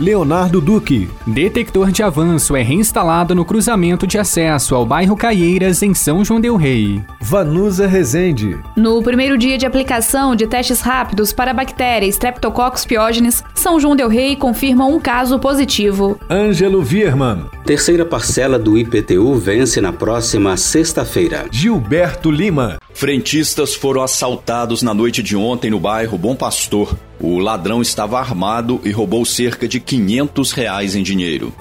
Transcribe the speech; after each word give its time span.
Leonardo 0.00 0.60
Duque. 0.60 1.08
Detector 1.26 1.90
de 1.90 2.02
avanço 2.02 2.54
é 2.54 2.62
reinstalado 2.62 3.34
no 3.34 3.44
cruzamento 3.44 4.06
de 4.06 4.16
acesso 4.16 4.74
ao 4.74 4.86
bairro 4.86 5.16
Caieiras, 5.16 5.82
em 5.82 5.92
São 5.92 6.24
João 6.24 6.40
Del 6.40 6.56
Rei. 6.56 7.02
Vanusa 7.20 7.86
Rezende. 7.86 8.56
No 8.76 9.02
primeiro 9.02 9.36
dia 9.36 9.58
de 9.58 9.66
aplicação 9.66 10.36
de 10.36 10.46
testes 10.46 10.80
rápidos 10.80 11.32
para 11.32 11.50
a 11.50 11.54
bactéria 11.54 12.06
Streptococcus 12.06 12.84
pyogenes, 12.84 13.42
São 13.54 13.80
João 13.80 13.96
Del 13.96 14.08
Rei 14.08 14.36
confirma 14.36 14.86
um 14.86 15.00
caso 15.00 15.38
positivo. 15.38 16.18
Ângelo 16.30 16.82
Virman. 16.82 17.46
Terceira 17.64 18.04
parcela 18.04 18.58
do 18.58 18.78
IPTU 18.78 19.34
vence 19.34 19.80
na 19.80 19.92
próxima 19.92 20.56
sexta-feira. 20.56 21.46
Gilberto 21.50 22.30
Lima. 22.30 22.78
Frentistas 22.94 23.74
foram 23.74 24.02
assaltados 24.02 24.82
na 24.82 24.94
noite 24.94 25.22
de 25.22 25.36
ontem 25.36 25.70
no 25.70 25.80
bairro 25.80 26.16
Bom 26.16 26.36
Pastor. 26.36 26.96
O 27.20 27.38
ladrão 27.38 27.82
estava 27.82 28.18
armado 28.20 28.80
e 28.84 28.92
roubou 28.92 29.24
cerca 29.24 29.66
de 29.66 29.80
500 29.80 30.52
reais 30.52 30.94
em 30.94 31.02
dinheiro. 31.02 31.52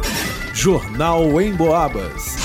Jornal 0.53 1.41
em 1.41 1.51
Boabas. 1.51 2.37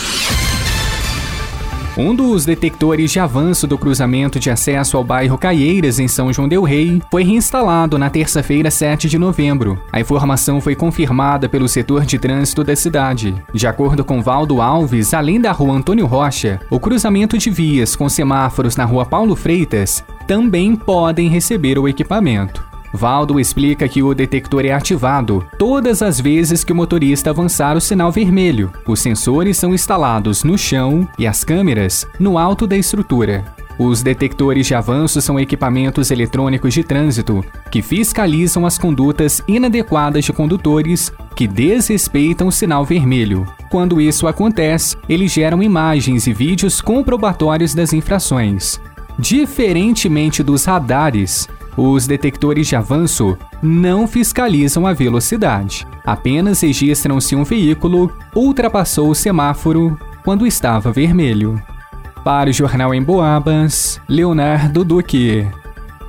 Um 1.96 2.14
dos 2.14 2.46
detectores 2.46 3.12
de 3.12 3.20
avanço 3.20 3.66
do 3.66 3.76
cruzamento 3.76 4.40
de 4.40 4.48
acesso 4.48 4.96
ao 4.96 5.04
bairro 5.04 5.36
Caieiras, 5.36 5.98
em 5.98 6.08
São 6.08 6.32
João 6.32 6.48
Del 6.48 6.62
Rei, 6.62 7.02
foi 7.10 7.22
reinstalado 7.22 7.98
na 7.98 8.08
terça-feira, 8.08 8.70
7 8.70 9.10
de 9.10 9.18
novembro. 9.18 9.78
A 9.92 10.00
informação 10.00 10.58
foi 10.58 10.74
confirmada 10.74 11.50
pelo 11.50 11.68
setor 11.68 12.06
de 12.06 12.18
trânsito 12.18 12.64
da 12.64 12.74
cidade. 12.74 13.34
De 13.52 13.66
acordo 13.66 14.06
com 14.06 14.22
Valdo 14.22 14.62
Alves, 14.62 15.12
além 15.12 15.38
da 15.38 15.52
rua 15.52 15.74
Antônio 15.74 16.06
Rocha, 16.06 16.60
o 16.70 16.80
cruzamento 16.80 17.36
de 17.36 17.50
vias 17.50 17.94
com 17.94 18.08
semáforos 18.08 18.74
na 18.74 18.86
rua 18.86 19.04
Paulo 19.04 19.36
Freitas 19.36 20.02
também 20.26 20.74
podem 20.74 21.28
receber 21.28 21.78
o 21.78 21.86
equipamento. 21.86 22.71
Valdo 22.92 23.40
explica 23.40 23.88
que 23.88 24.02
o 24.02 24.14
detector 24.14 24.64
é 24.66 24.72
ativado 24.72 25.46
todas 25.58 26.02
as 26.02 26.20
vezes 26.20 26.62
que 26.62 26.72
o 26.72 26.76
motorista 26.76 27.30
avançar 27.30 27.76
o 27.76 27.80
sinal 27.80 28.12
vermelho. 28.12 28.70
Os 28.86 29.00
sensores 29.00 29.56
são 29.56 29.72
instalados 29.72 30.44
no 30.44 30.58
chão 30.58 31.08
e 31.18 31.26
as 31.26 31.42
câmeras 31.42 32.06
no 32.18 32.36
alto 32.36 32.66
da 32.66 32.76
estrutura. 32.76 33.44
Os 33.78 34.02
detectores 34.02 34.66
de 34.66 34.74
avanço 34.74 35.20
são 35.22 35.40
equipamentos 35.40 36.10
eletrônicos 36.10 36.74
de 36.74 36.84
trânsito 36.84 37.42
que 37.70 37.80
fiscalizam 37.80 38.66
as 38.66 38.76
condutas 38.76 39.42
inadequadas 39.48 40.24
de 40.24 40.32
condutores 40.32 41.10
que 41.34 41.48
desrespeitam 41.48 42.48
o 42.48 42.52
sinal 42.52 42.84
vermelho. 42.84 43.46
Quando 43.70 44.00
isso 44.00 44.26
acontece, 44.26 44.96
eles 45.08 45.32
geram 45.32 45.62
imagens 45.62 46.26
e 46.26 46.32
vídeos 46.32 46.82
comprobatórios 46.82 47.74
das 47.74 47.94
infrações. 47.94 48.78
Diferentemente 49.18 50.42
dos 50.42 50.64
radares, 50.64 51.48
os 51.76 52.06
detectores 52.06 52.66
de 52.66 52.76
avanço 52.76 53.36
não 53.62 54.06
fiscalizam 54.06 54.86
a 54.86 54.92
velocidade, 54.92 55.86
apenas 56.04 56.60
registram 56.60 57.20
se 57.20 57.34
um 57.34 57.44
veículo 57.44 58.12
ultrapassou 58.34 59.10
o 59.10 59.14
semáforo 59.14 59.98
quando 60.24 60.46
estava 60.46 60.92
vermelho. 60.92 61.62
Para 62.24 62.50
o 62.50 62.52
Jornal 62.52 62.94
em 62.94 63.02
Boabas, 63.02 64.00
Leonardo 64.08 64.84
Duque. 64.84 65.46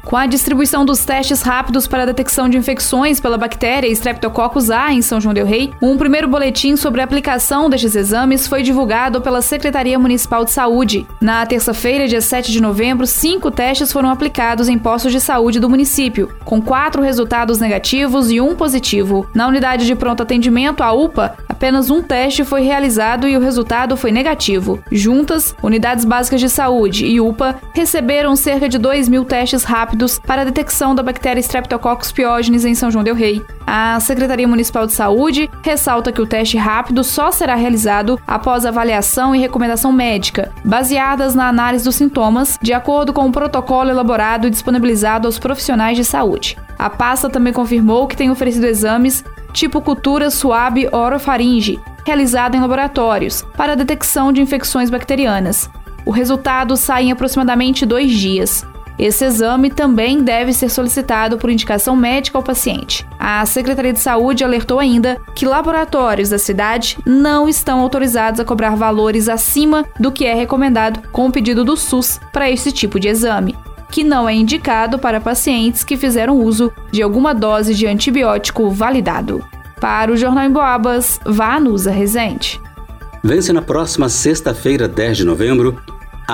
Com 0.06 0.18
a 0.18 0.26
distribuição 0.28 0.86
dos 0.86 1.06
testes 1.06 1.42
rápidos 1.42 1.88
para 1.88 2.04
a 2.04 2.06
detecção 2.06 2.50
de 2.50 2.58
infecções 2.58 3.22
pela 3.22 3.38
bactéria 3.38 3.88
Streptococcus 3.88 4.70
A 4.70 4.92
em 4.92 5.02
São 5.02 5.20
João 5.20 5.34
del 5.34 5.46
Rei, 5.46 5.72
um 5.82 5.98
primeiro 5.98 6.28
boletim 6.28 6.76
sobre 6.76 7.00
a 7.00 7.06
aplicação 7.06 7.70
destes 7.70 7.96
exames 7.96 8.46
foi 8.46 8.64
divulgado 8.64 9.22
pela 9.22 9.42
Secretaria 9.42 9.98
Municipal 9.98 10.44
de 10.44 10.52
Saúde. 10.52 11.08
Na 11.22 11.46
terça-feira, 11.46 12.08
dia 12.08 12.20
7 12.20 12.52
de 12.52 12.62
novembro, 12.62 13.08
cinco 13.08 13.50
testes 13.50 13.94
foram 13.94 14.10
aplicados 14.10 14.68
em 14.68 14.78
postos 14.78 15.14
de 15.14 15.22
saúde 15.22 15.60
do 15.60 15.70
município, 15.70 16.30
com 16.44 16.62
quatro 16.62 17.02
resultados 17.02 17.60
negativos 17.60 18.30
e 18.30 18.42
um 18.42 18.56
positivo. 18.56 19.26
Na 19.34 19.48
unidade 19.48 19.86
de 19.86 19.96
pronto 19.96 20.22
atendimento, 20.22 20.84
a 20.84 20.92
UPA, 20.92 21.38
apenas 21.48 21.90
um 21.90 22.02
teste 22.02 22.44
foi 22.44 22.62
realizado 22.62 23.26
e 23.26 23.38
o 23.38 23.42
resultado 23.42 23.96
foi 23.96 24.12
negativo. 24.12 24.84
Juntas, 24.92 25.56
unidades 25.64 26.04
básicas 26.04 26.42
de 26.42 26.50
saúde 26.50 27.06
e 27.06 27.22
UPA 27.22 27.56
receberam 27.74 28.36
cerca 28.36 28.68
de 28.68 28.78
2 28.78 29.08
mil 29.08 29.24
testes 29.24 29.64
rápidos 29.64 29.93
rápidos 29.94 30.18
para 30.18 30.42
a 30.42 30.46
detecção 30.46 30.96
da 30.96 31.04
bactéria 31.04 31.40
Streptococcus 31.40 32.12
pyogenes 32.12 32.66
em 32.66 32.74
São 32.74 32.90
João 32.90 33.04
del 33.04 33.14
Rei. 33.14 33.46
A 33.66 34.00
Secretaria 34.00 34.48
Municipal 34.48 34.88
de 34.88 34.94
Saúde 34.94 35.50
ressalta 35.62 36.12
que 36.12 36.22
o 36.22 36.26
teste 36.26 36.58
rápido 36.58 37.04
só 37.04 37.32
será 37.32 37.54
realizado 37.54 38.20
após 38.26 38.66
avaliação 38.66 39.36
e 39.36 39.40
recomendação 39.40 39.92
médica, 39.92 40.52
baseadas 40.66 41.36
na 41.36 41.48
análise 41.48 41.86
dos 41.86 41.96
sintomas, 41.96 42.58
de 42.62 42.74
acordo 42.74 43.14
com 43.14 43.28
o 43.28 43.32
protocolo 43.32 43.92
elaborado 43.92 44.48
e 44.48 44.50
disponibilizado 44.50 45.28
aos 45.28 45.38
profissionais 45.38 45.96
de 45.96 46.04
saúde. 46.04 46.58
A 46.78 46.90
pasta 46.90 47.30
também 47.30 47.54
confirmou 47.54 48.08
que 48.08 48.18
tem 48.18 48.32
oferecido 48.32 48.66
exames 48.66 49.24
tipo 49.54 49.80
cultura 49.80 50.32
suave 50.32 50.90
orofaringe, 50.92 51.80
realizado 52.04 52.56
em 52.56 52.60
laboratórios, 52.60 53.44
para 53.56 53.74
a 53.74 53.76
detecção 53.76 54.34
de 54.34 54.42
infecções 54.42 54.90
bacterianas. 54.90 55.70
O 56.04 56.10
resultado 56.10 56.76
sai 56.76 57.04
em 57.04 57.12
aproximadamente 57.12 57.86
dois 57.86 58.12
dias. 58.12 58.66
Esse 58.98 59.26
exame 59.26 59.70
também 59.70 60.24
deve 60.24 60.54
ser 60.54 60.70
solicitado 60.70 61.38
por 61.38 61.50
indicação 61.50 61.96
médica 61.96 62.38
ao 62.38 62.44
paciente. 62.44 63.06
A 63.20 63.46
Secretaria 63.46 63.94
de 63.94 64.00
Saúde 64.00 64.44
alertou 64.44 64.80
ainda 64.80 65.20
que 65.34 65.46
laboratórios 65.46 66.30
da 66.30 66.38
cidade 66.38 66.98
não 67.06 67.50
estão 67.50 67.80
autorizados 67.80 68.40
a 68.40 68.46
cobrar 68.46 68.76
valores 68.76 69.28
acima 69.28 69.86
do 70.00 70.12
que 70.12 70.26
é 70.26 70.34
recomendado 70.34 71.08
com 71.10 71.28
o 71.28 71.32
pedido 71.32 71.64
do 71.64 71.76
SUS 71.76 72.20
para 72.32 72.50
esse 72.50 72.72
tipo 72.72 73.00
de 73.00 73.08
exame, 73.08 73.56
que 73.90 74.04
não 74.04 74.30
é 74.30 74.34
indicado 74.34 75.00
para 75.00 75.22
pacientes 75.22 75.84
que 75.84 75.98
fizeram 75.98 76.38
uso 76.38 76.72
de 76.92 77.02
alguma 77.02 77.34
dose 77.34 77.74
de 77.74 77.88
antibiótico 77.88 78.70
validado. 78.70 79.44
Para 79.80 80.12
o 80.12 80.18
Jornal 80.18 80.46
em 80.46 80.52
Boabas, 80.52 81.20
Vanusa 81.26 81.92
Rezende. 81.92 82.62
Vence 83.24 83.54
na 83.54 83.62
próxima 83.62 84.10
sexta-feira, 84.10 84.86
10 84.86 85.18
de 85.18 85.24
novembro, 85.24 85.82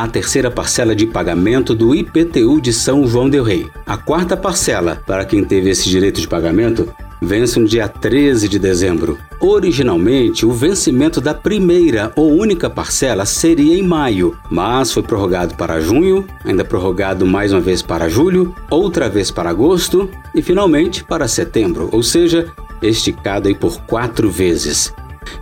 a 0.04 0.08
terceira 0.08 0.50
parcela 0.50 0.96
de 0.96 1.06
pagamento 1.06 1.76
do 1.76 1.94
IPTU 1.94 2.62
de 2.62 2.72
São 2.72 3.06
João 3.06 3.30
Del 3.30 3.44
Rei. 3.44 3.68
A 3.86 3.98
quarta 3.98 4.38
parcela, 4.38 5.02
para 5.06 5.26
quem 5.26 5.44
teve 5.44 5.70
esse 5.70 5.90
direito 5.90 6.22
de 6.22 6.28
pagamento, 6.28 6.88
vence 7.22 7.60
no 7.60 7.68
dia 7.68 7.86
13 7.90 8.48
de 8.48 8.58
dezembro. 8.58 9.18
Originalmente, 9.42 10.46
o 10.46 10.54
vencimento 10.54 11.20
da 11.20 11.34
primeira 11.34 12.14
ou 12.16 12.32
única 12.32 12.70
parcela 12.70 13.26
seria 13.26 13.78
em 13.78 13.84
maio, 13.84 14.38
mas 14.50 14.94
foi 14.94 15.04
prorrogado 15.04 15.56
para 15.56 15.82
junho, 15.82 16.26
ainda 16.46 16.64
prorrogado 16.64 17.26
mais 17.26 17.52
uma 17.52 17.60
vez 17.60 17.81
para 17.81 18.08
julho, 18.08 18.56
outra 18.70 19.10
vez 19.10 19.30
para 19.30 19.50
agosto 19.50 20.10
e 20.34 20.42
finalmente 20.42 21.04
para 21.04 21.28
setembro, 21.28 21.90
ou 21.92 22.02
seja, 22.02 22.48
esticado 22.81 23.50
aí 23.50 23.54
por 23.54 23.81
quatro 23.81 24.31
vezes. 24.31 24.94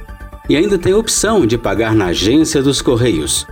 e 0.48 0.56
ainda 0.56 0.78
tem 0.78 0.92
a 0.92 0.98
opção 0.98 1.46
de 1.46 1.58
pagar 1.58 1.94
na 1.94 2.06
agência 2.06 2.62
dos 2.62 2.80
Correios. 2.80 3.46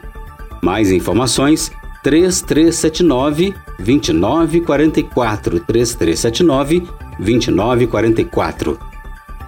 Mais 0.61 0.91
informações 0.91 1.71
3379 2.05 3.55
2944 3.79 5.59
3379 5.61 6.83
2944. 7.17 8.79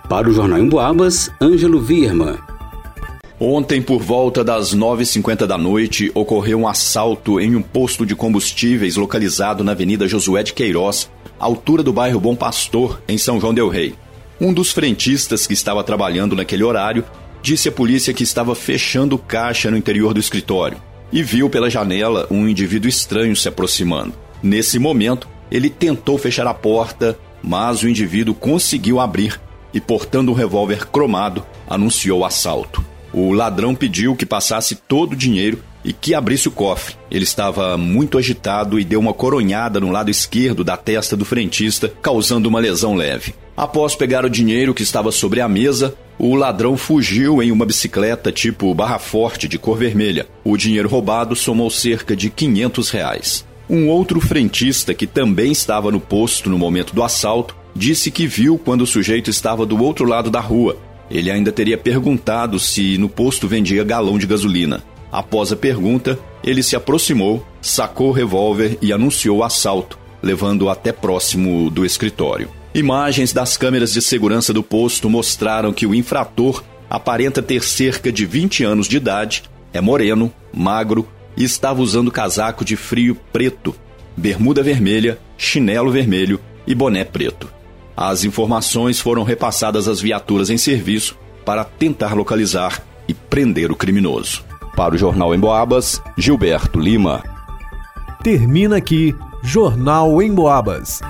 Para 0.10 0.28
o 0.28 0.34
Jornal 0.34 0.58
em 0.58 0.68
Boabas, 0.68 1.30
Ângelo 1.40 1.80
Virma. 1.80 2.40
Ontem, 3.40 3.80
por 3.80 4.02
volta 4.02 4.44
das 4.44 4.76
9h50 4.76 5.46
da 5.46 5.56
noite, 5.56 6.12
ocorreu 6.16 6.58
um 6.62 6.68
assalto 6.68 7.40
em 7.40 7.56
um 7.56 7.62
posto 7.62 8.04
de 8.04 8.16
combustíveis 8.16 8.96
localizado 8.96 9.64
na 9.64 9.74
Avenida 9.74 10.08
Josué 10.08 10.42
de 10.42 10.54
Queiroz, 10.54 11.12
altura 11.38 11.84
do 11.84 11.94
bairro 11.94 12.20
Bom 12.20 12.36
Pastor, 12.36 13.00
em 13.08 13.20
São 13.20 13.40
João 13.40 13.54
Del 13.54 13.70
Rei. 13.70 13.94
Um 14.42 14.52
dos 14.52 14.72
frentistas 14.72 15.46
que 15.46 15.54
estava 15.54 15.84
trabalhando 15.84 16.36
naquele 16.36 16.64
horário 16.64 17.04
disse 17.40 17.70
à 17.70 17.72
polícia 17.72 18.16
que 18.16 18.24
estava 18.24 18.56
fechando 18.56 19.16
caixa 19.16 19.70
no 19.70 19.78
interior 19.78 20.12
do 20.12 20.20
escritório 20.20 20.87
e 21.12 21.24
viu 21.24 21.50
pela 21.50 21.70
janela 21.70 22.28
um 22.30 22.48
indivíduo 22.48 22.90
estranho 22.90 23.36
se 23.36 23.48
aproximando. 23.48 24.14
Nesse 24.42 24.78
momento, 24.78 25.28
ele 25.50 25.70
tentou 25.70 26.18
fechar 26.18 26.48
a 26.48 26.54
porta, 26.54 27.18
mas 27.42 27.82
o 27.82 27.88
indivíduo 27.88 28.36
conseguiu 28.36 29.00
abrir 29.00 29.40
e, 29.74 29.80
portando 29.80 30.32
um 30.32 30.36
revólver 30.36 30.88
cromado, 30.88 31.46
anunciou 31.70 32.22
o 32.22 32.26
assalto. 32.26 32.84
O 33.14 33.32
ladrão 33.32 33.74
pediu 33.74 34.16
que 34.16 34.26
passasse 34.26 34.76
todo 34.76 35.14
o 35.14 35.16
dinheiro 35.16 35.60
e 35.84 35.94
que 35.94 36.14
abrisse 36.14 36.48
o 36.48 36.52
cofre. 36.52 36.96
Ele 37.10 37.24
estava 37.24 37.78
muito 37.78 38.18
agitado 38.18 38.80
e 38.80 38.84
deu 38.84 39.00
uma 39.00 39.14
coronhada 39.14 39.80
no 39.80 39.90
lado 39.90 40.12
esquerdo 40.12 40.64
da 40.64 40.76
testa 40.76 41.16
do 41.16 41.24
frentista, 41.24 41.92
causando 42.02 42.50
uma 42.50 42.60
lesão 42.60 42.94
leve. 42.94 43.34
Após 43.58 43.96
pegar 43.96 44.24
o 44.24 44.30
dinheiro 44.30 44.74
que 44.74 44.84
estava 44.84 45.12
sobre 45.12 45.42
a 45.42 45.50
mesa, 45.50 45.96
o 46.20 46.36
ladrão 46.36 46.78
fugiu 46.78 47.42
em 47.42 47.52
uma 47.52 47.66
bicicleta 47.66 48.32
tipo 48.32 48.74
barra 48.76 49.00
forte 49.00 49.48
de 49.48 49.58
cor 49.58 49.78
vermelha. 49.78 50.28
O 50.44 50.56
dinheiro 50.56 50.88
roubado 50.88 51.36
somou 51.36 51.70
cerca 51.72 52.16
de 52.16 52.30
500 52.30 52.90
reais. 52.92 53.46
Um 53.68 53.90
outro 53.90 54.22
frentista 54.22 54.94
que 54.94 55.08
também 55.08 55.52
estava 55.52 55.92
no 55.92 56.00
posto 56.00 56.50
no 56.50 56.58
momento 56.58 56.94
do 56.94 57.02
assalto 57.02 57.58
disse 57.76 58.12
que 58.12 58.28
viu 58.28 58.58
quando 58.58 58.82
o 58.82 58.88
sujeito 58.88 59.32
estava 59.32 59.66
do 59.66 59.84
outro 59.84 60.06
lado 60.06 60.30
da 60.30 60.40
rua 60.40 60.78
ele 61.10 61.32
ainda 61.32 61.52
teria 61.52 61.78
perguntado 61.78 62.60
se 62.60 62.98
no 62.98 63.08
posto 63.08 63.48
vendia 63.48 63.84
galão 63.84 64.18
de 64.18 64.28
gasolina. 64.28 64.84
Após 65.12 65.52
a 65.52 65.56
pergunta, 65.56 66.20
ele 66.44 66.62
se 66.62 66.76
aproximou, 66.76 67.46
sacou 67.62 68.10
o 68.10 68.14
revólver 68.14 68.78
e 68.82 68.92
anunciou 68.92 69.38
o 69.38 69.44
assalto, 69.44 69.98
levando-o 70.22 70.70
até 70.70 70.92
próximo 70.92 71.70
do 71.70 71.86
escritório. 71.86 72.50
Imagens 72.78 73.34
das 73.34 73.58
câmeras 73.58 73.92
de 73.92 74.04
segurança 74.04 74.54
do 74.54 74.62
posto 74.62 75.10
mostraram 75.10 75.74
que 75.74 75.88
o 75.88 75.96
infrator 75.96 76.64
aparenta 76.88 77.42
ter 77.42 77.64
cerca 77.64 78.12
de 78.12 78.24
20 78.24 78.64
anos 78.64 78.88
de 78.88 78.98
idade, 78.98 79.42
é 79.74 79.82
moreno, 79.82 80.32
magro 80.54 81.08
e 81.36 81.44
estava 81.44 81.82
usando 81.82 82.12
casaco 82.12 82.64
de 82.64 82.76
frio 82.76 83.18
preto, 83.34 83.74
bermuda 84.16 84.62
vermelha, 84.62 85.18
chinelo 85.40 85.90
vermelho 85.90 86.40
e 86.68 86.76
boné 86.76 87.04
preto. 87.04 87.50
As 87.96 88.24
informações 88.24 89.00
foram 89.00 89.24
repassadas 89.24 89.88
às 89.88 90.00
viaturas 90.00 90.52
em 90.52 90.58
serviço 90.60 91.18
para 91.44 91.64
tentar 91.64 92.14
localizar 92.14 92.84
e 93.08 93.14
prender 93.16 93.72
o 93.72 93.76
criminoso. 93.76 94.46
Para 94.76 94.94
o 94.94 94.98
Jornal 95.00 95.34
em 95.34 95.40
Boabas, 95.40 96.00
Gilberto 96.16 96.80
Lima. 96.80 97.24
Termina 98.22 98.78
aqui 98.78 99.16
Jornal 99.42 100.22
em 100.22 100.32
Boabas. 100.32 101.02